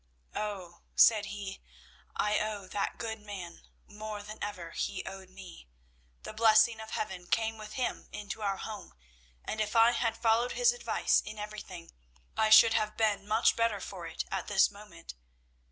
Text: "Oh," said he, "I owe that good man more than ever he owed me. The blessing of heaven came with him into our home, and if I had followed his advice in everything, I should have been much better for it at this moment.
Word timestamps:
"Oh," 0.33 0.81
said 0.95 1.27
he, 1.27 1.61
"I 2.15 2.39
owe 2.39 2.65
that 2.67 2.97
good 2.97 3.19
man 3.21 3.67
more 3.85 4.23
than 4.23 4.39
ever 4.43 4.71
he 4.71 5.05
owed 5.05 5.29
me. 5.29 5.69
The 6.23 6.33
blessing 6.33 6.79
of 6.79 6.89
heaven 6.89 7.27
came 7.27 7.59
with 7.59 7.73
him 7.73 8.09
into 8.11 8.41
our 8.41 8.57
home, 8.57 8.95
and 9.45 9.61
if 9.61 9.75
I 9.75 9.91
had 9.91 10.17
followed 10.17 10.53
his 10.53 10.73
advice 10.73 11.21
in 11.23 11.37
everything, 11.37 11.91
I 12.35 12.49
should 12.49 12.73
have 12.73 12.97
been 12.97 13.27
much 13.27 13.55
better 13.55 13.79
for 13.79 14.07
it 14.07 14.25
at 14.31 14.47
this 14.47 14.71
moment. 14.71 15.13